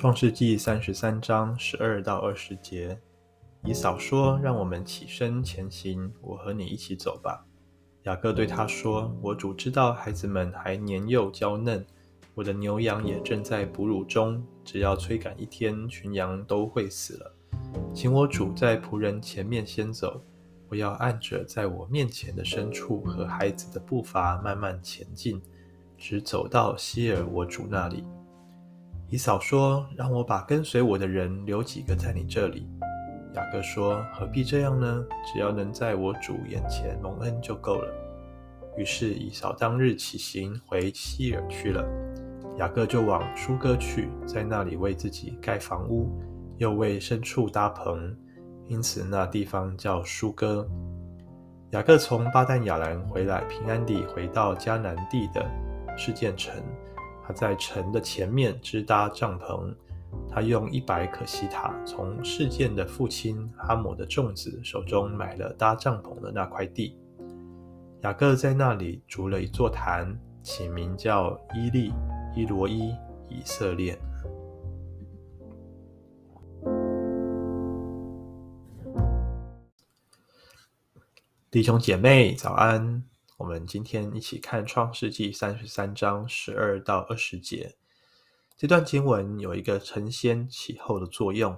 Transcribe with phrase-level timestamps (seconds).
[0.00, 2.96] 创世记三十三章十二到二十节，
[3.64, 7.44] 以扫说：“让我们起身前行，我和你一起走吧。”
[8.06, 11.84] 雅各对他说：“我主知道孩子们还年幼娇嫩，
[12.36, 17.34] 我的牛羊也正在哺乳中，只要催赶一天，群羊都会死了。
[17.92, 20.22] 请我主在仆人前面先走，
[20.68, 25.42] 我要按着在我面前的牲畜和孩子的步伐慢慢前进，
[25.96, 28.04] 直走到希珥我主那里。”
[29.10, 32.68] 以扫说：“让我把跟随我的人留几个在你这里。”
[33.34, 35.04] 雅各说：“何必这样呢？
[35.24, 37.88] 只要能在我主眼前蒙恩就够了。”
[38.76, 41.84] 于是以扫当日起行回西珥去了。
[42.58, 46.10] 雅各就往舒哥去，在那里为自己盖房屋，
[46.58, 48.14] 又为牲畜搭棚，
[48.66, 50.68] 因此那地方叫舒哥。
[51.70, 55.44] 雅各从巴旦亚兰回来，平安地回到迦南地的
[55.96, 56.54] 示剑城。
[57.28, 59.74] 他在城的前面支搭帐篷，
[60.30, 66.96] 他用一百可西塔从示剑的父亲哈姆的众子手中买了搭帐篷的那块地。
[68.00, 71.92] 雅各在那里筑了一座坛，起名叫伊利
[72.34, 72.94] 伊罗伊
[73.28, 73.98] 以色列。
[81.50, 83.02] 弟兄姐妹，早安。
[83.38, 87.76] 我们今天一起看《创世记》三十三章十二到二十节。
[88.56, 91.56] 这段经文有一个承先启后的作用，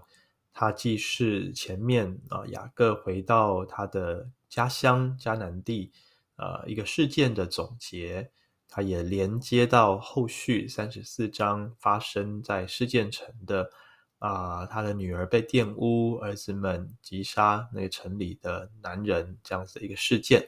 [0.52, 5.90] 它既是前面啊雅各回到他的家乡迦南地，
[6.36, 8.30] 呃一个事件的总结，
[8.68, 13.70] 它也连接到后续三十四章发生在事件城的
[14.18, 20.46] 啊他的女儿被玷污，儿子们击杀那个城里的男人这样子的一个事件。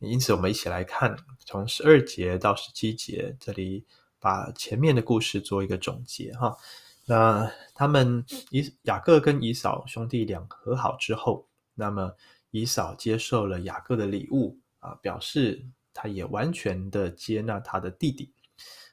[0.00, 3.84] 因此，我们一起来看，从十二节到十七节，这里
[4.20, 6.56] 把前面的故事做一个总结哈。
[7.04, 12.14] 那他们以雅各跟以扫兄弟俩和好之后，那么
[12.52, 18.32] 以扫接受了雅各的礼物啊，表示他也完全的接纳他的弟弟。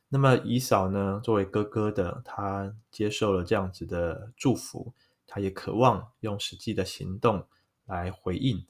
[0.09, 4.91] 那么以扫呢，作为哥哥的，他接受了这样子的祝福，
[5.28, 7.46] 他也渴望用实际的行动
[7.85, 8.66] 来回应。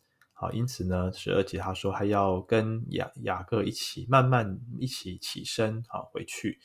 [0.52, 6.60] 因此呢，十二节他说还要跟雅雅各一起慢慢一起起身，好回去。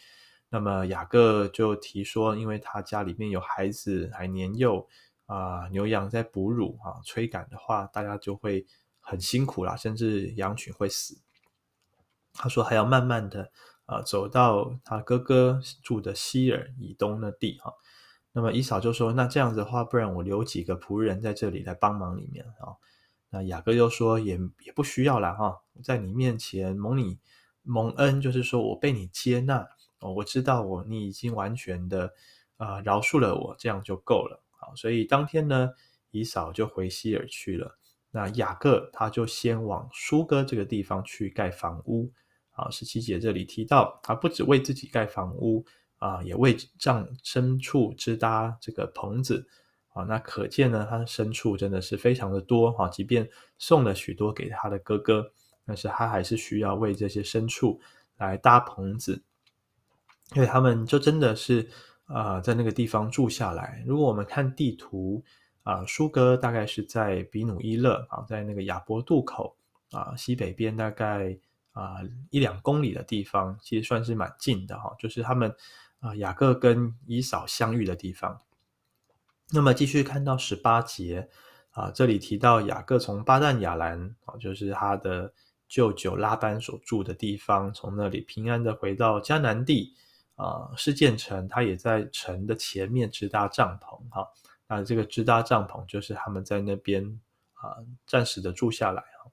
[0.48, 4.88] 那么雅各就提说，因为他家里面有孩子还年幼
[5.26, 8.66] 啊，牛羊在哺乳啊，催赶的话，大家就会
[8.98, 11.18] 很辛苦啦，甚至羊群会死。
[12.32, 13.50] 他说还要慢慢的
[13.86, 17.72] 啊走到他哥哥住的西尔以东的地哈。
[18.32, 22.74] 那么以嫂就说，那这样子的话，不然我留几个仆人在这里来帮忙里面啊。
[23.30, 27.18] 那雅各又说也也不需要了哈，在你面前蒙你
[27.62, 29.66] 蒙恩，就是说我被你接纳
[30.00, 32.12] 哦，我知道我你已经完全的
[32.56, 34.42] 啊、饶恕了我，这样就够了。
[34.50, 35.70] 好，所以当天呢，
[36.10, 37.78] 以扫就回西尔去了。
[38.10, 42.12] 那雅各他就先往苏哥这个地方去盖房屋。
[42.50, 45.64] 啊，十七节这里提到，他不只为自己盖房屋
[45.96, 49.48] 啊，也为帐牲畜支搭这个棚子。
[49.92, 52.88] 啊，那可见呢，他的牲畜真的是非常的多哈。
[52.88, 53.28] 即便
[53.58, 55.32] 送了许多给他的哥哥，
[55.66, 57.80] 但是他还是需要为这些牲畜
[58.16, 59.22] 来搭棚子，
[60.34, 61.68] 因为他们就真的是
[62.06, 63.84] 啊、在那个地方住下来。
[63.86, 65.22] 如果我们看地图
[65.62, 69.56] 啊，疏割大概是在比努伊勒啊，在那个亚伯渡口
[69.92, 71.36] 啊西北边大概
[71.72, 71.98] 啊
[72.30, 74.94] 一两公里的地方，其实算是蛮近的哈。
[74.98, 75.54] 就是他们
[76.00, 78.40] 啊雅各跟以扫相遇的地方。
[79.52, 81.28] 那么继续看到十八节
[81.72, 85.32] 啊，这里提到雅各从巴旦亚兰啊，就是他的
[85.68, 89.94] 舅舅拉班所住的地方，从那里平安的回到迦南地
[90.36, 94.24] 啊，示剑城，他也在城的前面支搭帐篷哈。
[94.68, 97.04] 那这个支搭帐篷就是他们在那边
[97.54, 97.74] 啊
[98.06, 99.30] 暂时的住下来哈。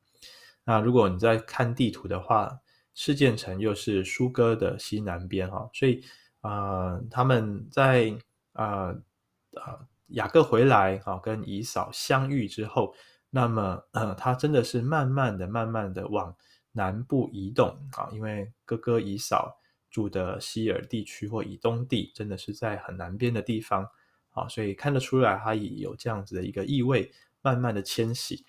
[0.64, 2.60] 那如果你在看地图的话，
[2.96, 6.04] 示剑城又是疏割的西南边哈，所以
[6.42, 8.18] 啊他们在
[8.54, 8.96] 啊
[9.54, 9.87] 啊。
[10.10, 12.94] 雅各回来啊，跟以扫相遇之后，
[13.30, 16.34] 那么呃，他真的是慢慢的、慢慢的往
[16.72, 19.60] 南部移动啊，因为哥哥以扫
[19.92, 23.86] 住的西尔地区或以东地，真的是在很南边的地方
[24.32, 27.12] 啊，所以看得出来，他也有这样子的一个意味，
[27.42, 28.46] 慢慢的迁徙，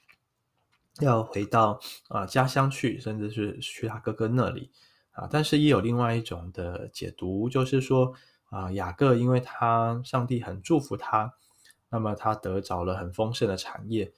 [1.01, 4.71] 要回到啊家乡去，甚至是去他哥哥那里
[5.11, 5.27] 啊。
[5.29, 8.15] 但是也有另外一种的解读，就是说
[8.51, 11.35] 啊，雅各因为他上帝很祝福他。
[11.91, 14.13] 那么他得着了很丰盛的产业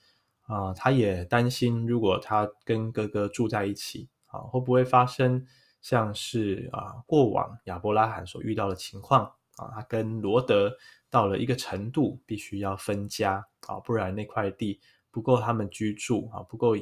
[0.47, 5.45] 啊、他也担心，如果他跟哥哥住在一起啊，会不会发生
[5.81, 9.23] 像是啊过往亚伯拉罕所遇到的情况
[9.55, 10.75] 啊，他跟罗德
[11.09, 16.75] 到了一个程度，必须要分家啊，不然那块地不够他们居住啊，不够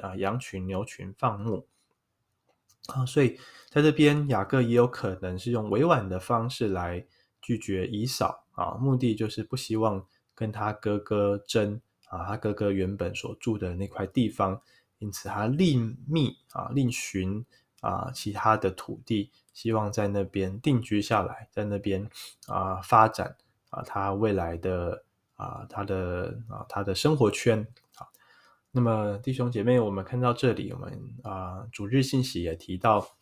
[0.00, 1.66] 啊羊群牛群放牧。
[2.94, 3.36] 啊，所以
[3.68, 7.04] 在这边雅各也有可能是用委婉的方式来
[7.42, 10.06] 拒绝以扫啊，目的就是不希望
[10.36, 14.62] 跟他哥哥争啊，他哥哥原本所住的那块地方，
[14.98, 17.44] 因此他另觅啊，另寻
[17.80, 19.32] 啊其他的土地。
[19.52, 22.06] 希望在那边定居下来，在那边
[22.46, 23.34] 啊发展
[23.70, 25.02] 啊他未来的
[25.34, 27.66] 啊他的啊他的生活圈
[27.96, 28.06] 啊。
[28.70, 30.92] 那么弟兄姐妹，我们看到这里，我们
[31.22, 33.16] 啊主日信息也提到，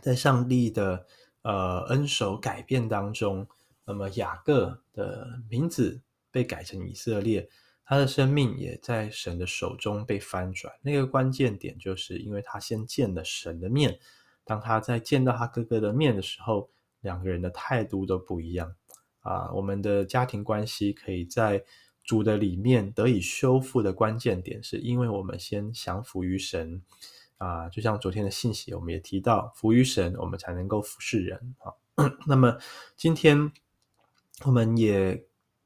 [0.00, 1.06] 在上帝的
[1.42, 3.46] 呃恩手改变当中，
[3.84, 6.00] 那么雅各的名字
[6.34, 7.48] 被改成以色列，
[7.84, 10.74] 他的生命也在神的手中被翻转。
[10.82, 13.96] 那个关键点就是因为他先见了神的面。
[14.42, 16.68] 当他在见到他哥哥的面的时候，
[17.02, 18.74] 两个人的态度都不一样
[19.20, 19.48] 啊。
[19.52, 21.64] 我们的家庭关系可以在
[22.02, 26.82] 主的里面得以修复的关键点，是因为我们先降服于神
[27.38, 27.68] 啊。
[27.68, 31.72] 就像昨天的信息，我们也提到，服于神，我们才能够服侍人啊。
[32.26, 32.58] 那么
[32.96, 33.52] 今天
[34.42, 35.24] 我们也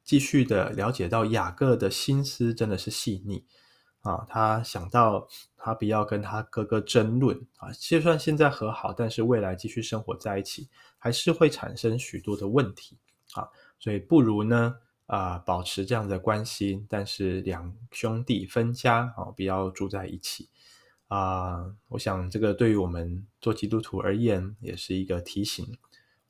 [0.09, 3.45] 继续的了解到雅各的心思真的是细腻。
[4.01, 12.97] 啊，他想到他不要跟他哥哥争论啊，就算现在和好，但是未来继续生活在一起，还是会产生许多的问题
[13.35, 13.47] 啊，
[13.79, 14.77] 所以不如呢
[15.07, 20.49] 啊，保持这样的关系，但是两兄弟分家啊，不要住在一起
[21.09, 21.67] 啊。
[21.89, 25.77] 我想这个对于我们做基督徒而言，也是一个提醒，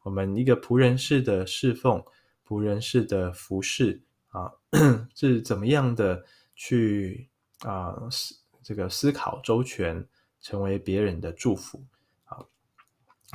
[0.02, 2.02] 我们一个仆人式的侍奉，
[2.48, 4.50] 仆人式的服侍啊，
[5.14, 6.24] 是怎么样的
[6.54, 7.28] 去。
[7.64, 10.06] 啊，思这个思考周全，
[10.40, 11.82] 成为别人的祝福。
[12.26, 12.38] 啊，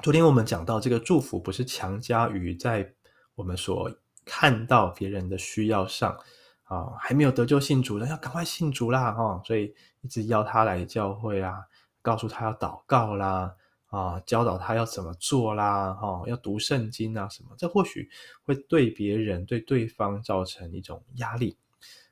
[0.01, 2.93] 昨天我们讲到，这个祝福不是强加于在
[3.35, 3.93] 我们所
[4.23, 6.17] 看到别人的需要上。
[6.63, 9.11] 啊，还没有得救信主的，要赶快信主啦！
[9.11, 11.61] 哈，所以一直邀他来教会啊，
[12.01, 13.53] 告诉他要祷告啦，
[13.93, 17.49] 啊，教导他要怎么做啦，哈，要读圣经啊什么。
[17.59, 18.09] 这或许
[18.43, 21.55] 会对别人、对对方造成一种压力。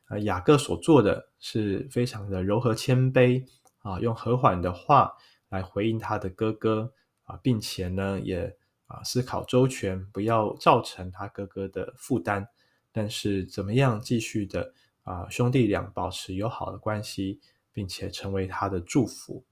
[0.06, 3.44] 啊，雅各所做的是非常的柔和谦卑
[3.80, 5.12] 啊，用和缓的话
[5.50, 6.94] 来回应他的哥哥
[7.24, 8.56] 啊，并且呢，也
[8.86, 12.48] 啊思考周全，不要造成他哥哥的负担。
[12.92, 17.40] 但是怎么样继续的啊，兄弟俩保持友好的关系，
[17.74, 19.44] 并且成为他的祝福。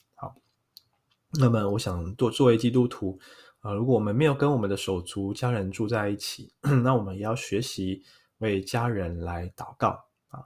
[1.34, 3.20] 那么我想作作为基督徒
[3.60, 6.52] 啊，如果我们没有跟我们的手足家人住在一起，
[6.84, 8.02] 那我们也要学习
[8.40, 9.90] 为家人来祷告
[10.30, 10.42] 啊。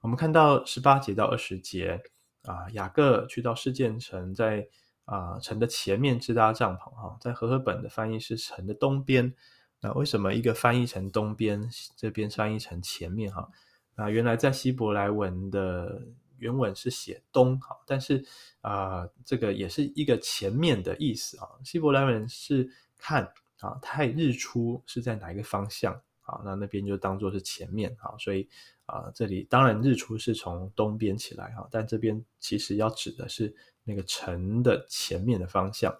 [0.00, 2.02] 我们看到十八节到二十节
[2.42, 4.66] 啊，雅各去到示剑城，在
[5.04, 9.34] 啊城的前面支搭帐篷哈，在和合本的翻译是城的东边。
[9.80, 13.48] 那为什么一个翻译成东边，这边翻译成前面哈？
[13.96, 16.02] 那原来在希伯来文的
[16.44, 18.24] 原文是写东哈，但是
[18.60, 21.48] 啊这个也是一个前面的意思啊。
[21.64, 23.24] 希伯来文是看
[23.60, 26.42] 啊太日出是在哪一个方向啊？
[26.44, 28.48] 那那边就当做是前面啊，所以。
[28.86, 35.90] 啊，这里当然日出是从东边起来哈，但这边其实要指的是那个城的前面的方向。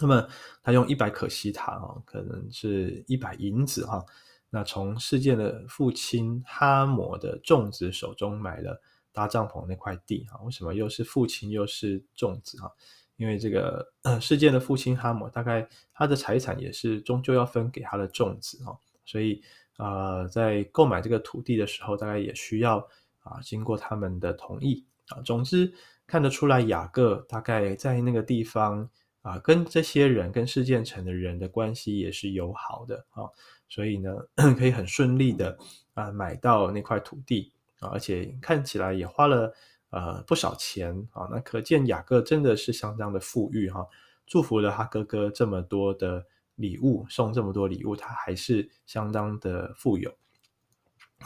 [0.00, 0.26] 那么
[0.62, 4.02] 他用一百可西塔啊，可能是一百银子哈，
[4.48, 8.80] 那从示剑的父亲哈摩的众子手中买了
[9.12, 10.40] 搭帐篷那块地哈。
[10.44, 12.70] 为什么又是父亲又是众子啊？
[13.16, 19.42] 因为这个呃示剑的父亲哈摩大概他的财产也是终究要分给他的众子啊，所以。
[19.78, 22.78] 啊、呃，在购买这个土地的时候，大概也需要
[23.20, 25.22] 啊经过他们的同意啊。
[25.22, 25.72] 总之
[26.04, 28.90] 看得出来，雅各大概在那个地方
[29.22, 33.30] 啊，跟这些人、跟事件城的人的关系也是友好的啊，
[33.68, 34.12] 所以呢，
[34.58, 35.56] 可以很顺利的
[35.94, 39.54] 啊买到那块土地啊，而且看起来也花了
[39.90, 41.28] 呃不少钱啊。
[41.30, 43.86] 那可见雅各真的是相当的富裕哈、
[44.26, 46.26] 祝福了他哥哥这么多的。
[46.58, 50.12] 礼物送这么多礼物，他还是相当的富有。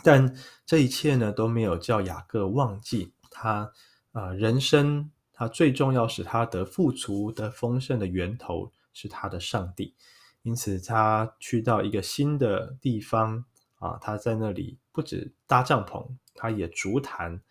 [0.04, 3.72] 但这一切呢，都没有叫雅各忘记他
[4.12, 9.94] 啊、人生他最重要使他得富足、的丰盛的源头是他的上帝。
[10.42, 13.46] 因此，他去到一个新的地方
[13.82, 17.42] 啊，他在那里不止搭帐篷，他也筑坛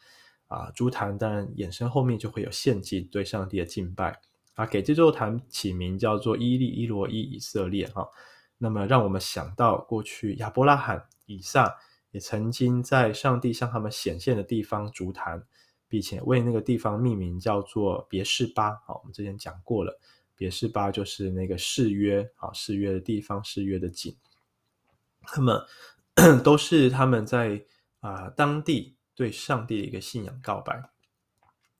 [0.48, 4.22] 啊，筑坛当然衍生后面就会有献祭对上帝的敬拜。
[4.54, 8.08] 啊，给这座坛起名叫做伊利伊罗伊以色列哈，
[8.58, 11.78] 那么让我们想到过去亚伯拉罕、以撒
[12.12, 15.44] 也曾经在上帝向他们显现的地方筑坛，
[15.88, 18.76] 并且为那个地方命名叫做别是巴。
[18.86, 20.00] 好，我们之前讲过了，
[20.36, 24.16] 别是巴就是那个誓约啊，誓约的地方，誓约的井。
[25.38, 25.66] 那么
[26.44, 27.64] 都是他们在
[28.02, 30.82] 啊、当地对上帝的一个信仰告白。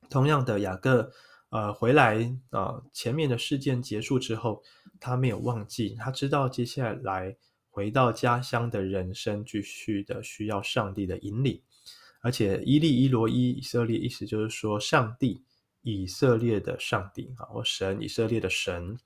[0.08, 1.10] 同样的，雅各
[1.50, 4.62] 呃回来啊、呃，前面的事件结束之后，
[5.00, 7.36] 他没有忘记，他知道接下来
[7.70, 11.60] 回到家乡的人生继续的需要上帝的引领。
[12.20, 15.44] 而且伊利伊罗伊以色列，意思就是说上帝
[15.80, 18.96] 以色列的上帝啊，或神以色列的神。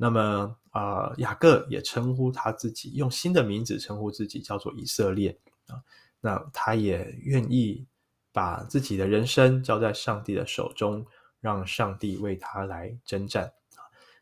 [0.00, 5.76] 那么啊、雅各也称呼他自己用新的名字称呼自己，叫做以色列啊。
[6.20, 7.86] 那他也愿意
[8.32, 11.04] 把自己的人生交在上帝的手中，
[11.40, 13.52] 让上帝为他来征战。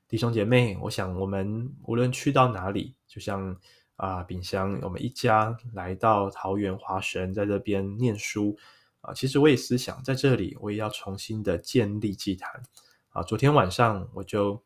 [0.08, 3.56] 弟兄姐妹，我想我们无论去到哪里，就像。
[3.99, 8.56] 啊，秉祥，我们一家来到桃园华神，在这边念书
[9.00, 9.12] 啊。
[9.12, 12.62] 其实我也思想在这里，我也要重新的建立祭坛
[13.08, 13.25] 啊。
[13.25, 14.62] 昨天晚上我就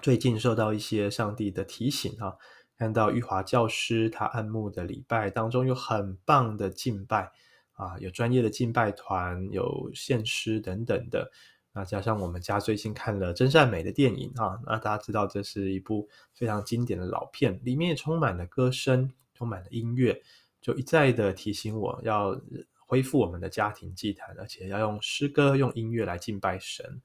[0.00, 2.34] 最近受到一些上帝的提醒啊，
[2.78, 7.30] 看到玉华教师他按牧的礼拜当中有很棒的敬拜
[7.74, 11.30] 啊，有专业的敬拜团，有献诗等等的。
[11.74, 20.20] 那加上我们家最近看了真善美的电影啊，那大家知道这是一部非常经典的老片，里面也充满了歌声，充满了音乐，
[20.60, 22.38] 就一再的提醒我要
[22.86, 27.00] 恢复我们的家庭祭坛，而且要用诗歌、用音乐来敬拜神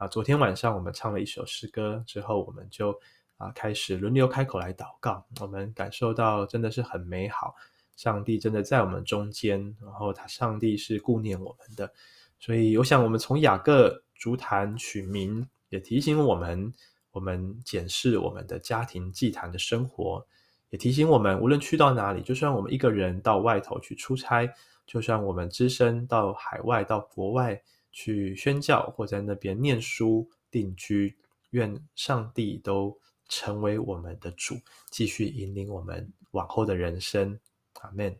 [0.00, 0.08] 啊。
[0.08, 2.90] 昨天晚上我们唱了一首诗歌之后，我们就
[3.36, 7.54] 啊开始轮流开口来祷告，我们感受到真的是很美好，
[7.94, 11.92] 上帝真的在我们中间，然后他上帝是顾念我们的，
[12.38, 14.02] 所以我想我们从雅各。
[14.20, 16.70] 筑坛取名，也提醒我们，
[17.10, 20.22] 我们检视我们的家庭祭坛的生活，
[20.68, 24.46] 也提醒我们，无论去到哪里，就算我们一个人到外头去出差，
[24.86, 27.58] 就算我们只身到海外、到国外
[27.90, 31.16] 去宣教，或在那边念书定居，
[31.50, 34.56] 愿上帝都成为我们的主，
[34.90, 37.38] 继续引领我们往后的人生。
[37.80, 38.16] 阿门。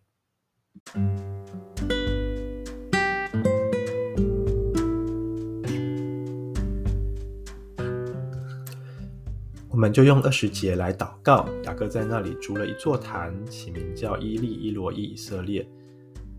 [9.69, 11.49] 我们就用二十节来祷告。
[11.65, 15.67] 雅各在那里筑了一座坛，起名叫伊利伊罗伊以色列。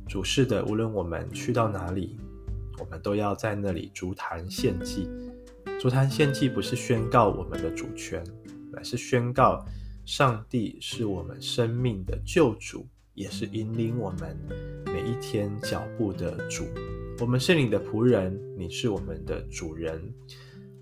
[0.08, 2.20] 主是的，无论我们去到哪里，
[2.80, 5.10] 我们都要在那里筑坛献祭。
[5.80, 8.24] 筑坛献祭不是宣告我们的主权，
[8.72, 9.66] 乃是宣告
[10.06, 14.38] 上帝是我们生命的救主，也是引领我们
[14.86, 16.66] 每一天脚步的主。
[17.20, 20.02] 我们是你的仆人，你是我们的主人。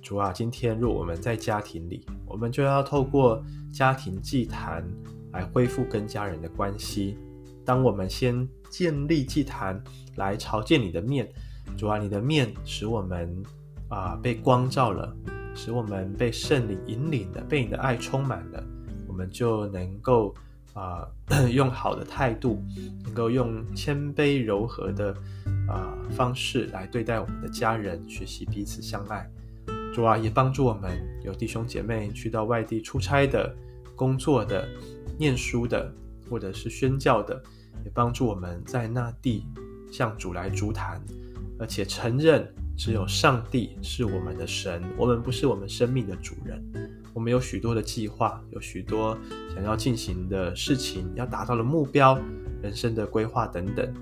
[0.01, 3.43] 主啊，今天若我们在家庭里，我们就要透过
[3.73, 4.85] 家庭祭坛
[5.33, 7.17] 来恢复跟家人的关系。
[7.65, 9.83] 当我们先建立祭坛
[10.15, 11.29] 来朝见你的面，
[11.77, 13.43] 主啊，你的面使我们
[13.87, 15.15] 啊、被光照了，
[15.55, 18.63] 使我们被圣灵引领的，被你的爱充满了，
[19.07, 20.35] 我们就能够
[20.73, 21.07] 啊、
[21.51, 22.61] 用好的态度，
[23.03, 25.11] 能够用谦卑柔和的
[25.67, 29.29] 啊、方式来对待我们的家人，学习彼此相爱。
[29.93, 33.53] 主啊，也帮助我们有弟兄姐妹去到外地出差的、
[33.95, 34.67] 工作的、
[35.17, 35.91] 念书的，
[36.29, 37.41] 或者是宣教的，
[37.83, 39.45] 也帮助我们在那地
[39.91, 41.01] 向主来筑坛，
[41.59, 42.47] 而且承认
[42.77, 46.63] 只有上帝是我们的神，我们不是我们生命的主人。
[47.13, 49.17] 我们有许多的计划，有许多
[49.53, 52.17] 想要进行的事情，要达到的目标、
[52.61, 53.93] 人生的规划等等，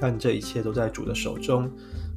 [0.00, 1.70] 但这一切都在主的手中。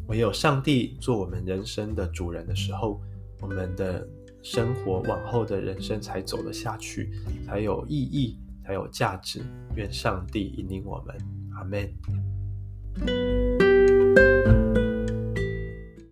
[0.08, 3.00] 唯有上帝做我们人生的主人的时候，
[3.42, 4.08] 我们的
[4.42, 7.12] 生活往后的人生才走得下去，
[7.46, 9.42] 才有意义，才有价值。
[9.76, 11.16] 愿上帝引领我们，
[11.56, 13.51] 阿门。